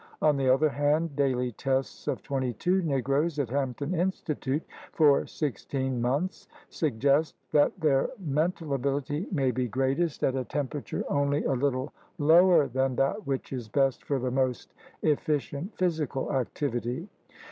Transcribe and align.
On 0.19 0.35
the 0.35 0.49
other 0.51 0.69
hand, 0.69 1.15
daily 1.15 1.51
tests 1.51 2.07
of 2.07 2.23
twenty 2.23 2.53
two 2.53 2.81
Negroes 2.81 3.37
at 3.37 3.49
Hampton 3.51 3.93
In 3.93 4.09
stitute 4.09 4.63
for 4.91 5.27
sixteen 5.27 6.01
months 6.01 6.47
suggest 6.69 7.35
that 7.51 7.79
their 7.79 8.09
men 8.19 8.51
tal 8.51 8.73
ability 8.73 9.27
may 9.31 9.51
be 9.51 9.67
greatest 9.67 10.23
at 10.23 10.35
a 10.35 10.43
temperature 10.43 11.03
only 11.07 11.43
a 11.43 11.53
little 11.53 11.93
lower 12.17 12.65
than 12.67 12.95
that 12.95 13.27
which 13.27 13.53
is 13.53 13.67
best 13.67 14.03
for 14.03 14.17
the 14.17 14.31
most 14.31 14.73
efficient 15.03 15.75
physical 15.77 16.33
activity. 16.33 17.07